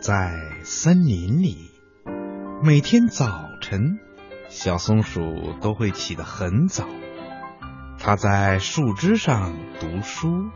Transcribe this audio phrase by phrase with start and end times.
[0.00, 1.72] 在森林里，
[2.62, 3.98] 每天早晨，
[4.48, 6.84] 小松鼠都会起得很早。
[7.98, 10.50] 它在树枝上读书。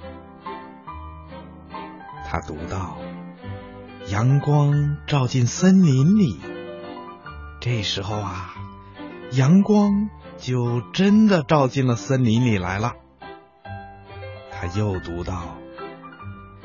[2.25, 2.97] 它读到：
[4.07, 6.41] 阳光照进森林里。
[7.61, 8.55] 这时候啊，
[9.33, 12.93] 阳光就真的照进了森林里来了。
[14.53, 15.57] 他又读到：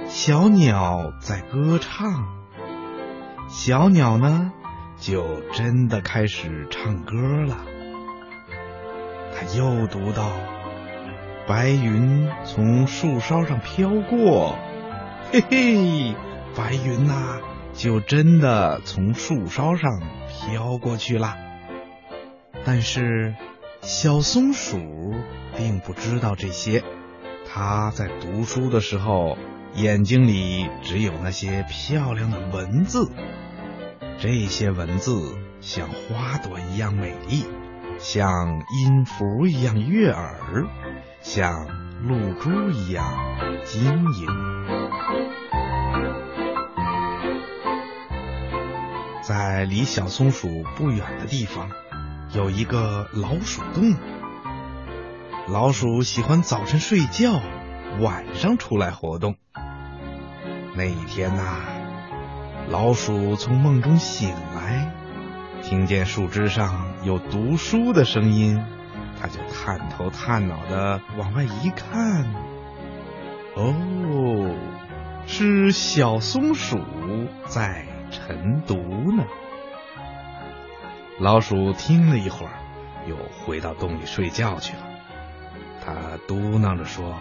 [0.07, 2.37] 小鸟在歌唱。
[3.47, 4.51] 小鸟呢，
[4.97, 7.15] 就真的开始唱歌
[7.45, 7.57] 了。
[9.33, 10.29] 他又读到，
[11.47, 14.57] 白云从树梢上飘过，
[15.31, 16.15] 嘿嘿，
[16.55, 17.39] 白云呐，
[17.73, 21.35] 就真的从树梢上飘过去了。
[22.65, 23.33] 但是，
[23.81, 24.77] 小松鼠
[25.55, 26.83] 并不知道这些。
[27.49, 29.37] 它在读书的时候。
[29.75, 33.11] 眼睛里只有那些漂亮的文字，
[34.19, 37.45] 这些文字像花朵一样美丽，
[37.99, 40.65] 像音符一样悦耳，
[41.21, 41.67] 像
[42.01, 43.05] 露珠一样
[43.63, 44.27] 晶莹。
[49.21, 51.69] 在离小松鼠不远的地方，
[52.33, 53.93] 有一个老鼠洞。
[55.47, 57.39] 老鼠喜欢早晨睡觉，
[57.99, 59.35] 晚上出来活动。
[60.75, 61.43] 那一天呐，
[62.69, 64.91] 老鼠从梦中醒来，
[65.63, 68.61] 听见树枝上有读书的声音，
[69.19, 72.25] 它就探头探脑的往外一看，
[73.55, 74.53] 哦，
[75.25, 76.77] 是小松鼠
[77.45, 78.75] 在晨读
[79.15, 79.23] 呢。
[81.19, 82.51] 老鼠听了一会儿，
[83.07, 83.15] 又
[83.45, 84.83] 回到洞里睡觉去了。
[85.85, 87.15] 它嘟囔着说：“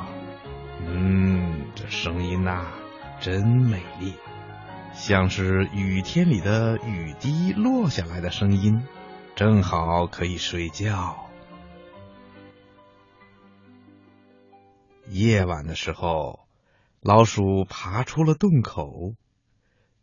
[0.84, 2.66] 嗯，这声音呐。”
[3.18, 4.14] 真美丽，
[4.96, 8.82] 像是雨天里的雨滴落下来的声音，
[9.36, 11.28] 正好可以睡觉。
[15.08, 16.40] 夜晚的时候，
[17.02, 19.14] 老鼠爬出了洞口，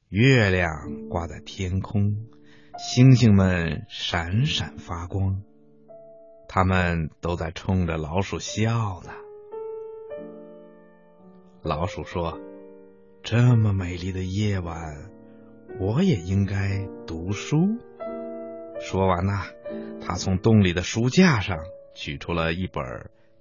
[0.09, 2.27] 月亮挂在天空，
[2.77, 5.41] 星星们闪闪发光，
[6.47, 9.11] 它们都在冲着老鼠笑呢。
[11.63, 12.39] 老鼠说。
[13.23, 15.09] 这么美丽的夜晚，
[15.79, 17.57] 我也应该读书。
[18.81, 19.45] 说完呐，
[20.05, 21.59] 他从洞里的书架上
[21.95, 22.83] 取出了一本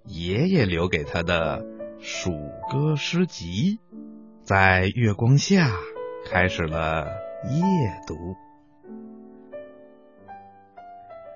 [0.04, 1.66] 爷爷留给他的
[1.98, 2.30] 鼠
[2.70, 3.80] 歌诗集，
[4.44, 5.72] 在月光下
[6.30, 7.08] 开始了
[7.50, 7.60] 夜
[8.06, 8.14] 读。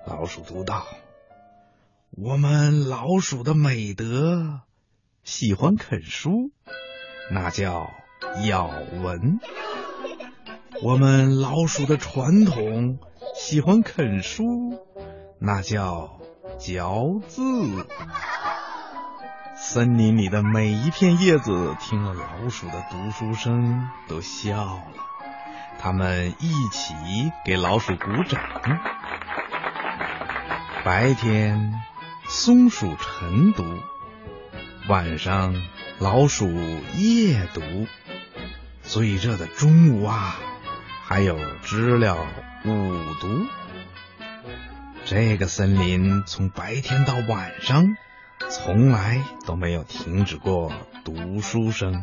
[0.05, 0.87] 老鼠读道
[2.15, 4.61] ：“我们老鼠的美德，
[5.23, 6.31] 喜欢啃书，
[7.29, 7.91] 那叫。”
[8.47, 8.69] 咬
[9.03, 9.39] 文，
[10.81, 12.99] 我们老鼠的传统
[13.35, 14.45] 喜欢啃书，
[15.39, 16.19] 那叫
[16.57, 17.41] 嚼字。
[19.55, 24.83] 森林里的每一片叶子听了老鼠的读书声都笑了，
[25.79, 26.93] 他们一起
[27.43, 28.39] 给老鼠鼓掌。
[30.85, 31.73] 白天，
[32.27, 33.63] 松鼠晨读；
[34.87, 35.53] 晚上，
[35.99, 36.47] 老鼠
[36.95, 37.61] 夜读。
[38.87, 40.37] 最热的中午啊，
[41.03, 42.15] 还有知了
[42.63, 43.27] 午读。
[45.03, 47.97] 这个森林从白天到晚上，
[48.49, 50.71] 从来都没有停止过
[51.03, 52.01] 读书声。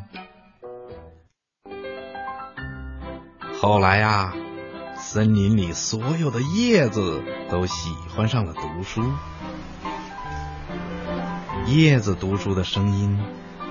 [3.62, 4.34] 后来呀，
[4.98, 9.10] 森林里所有的叶子都喜欢上了读书。
[11.66, 13.18] 叶子读书的声音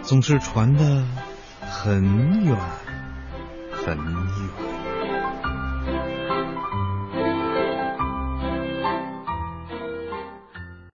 [0.01, 1.05] 总是传得
[1.61, 2.57] 很远。
[3.85, 4.92] 很远。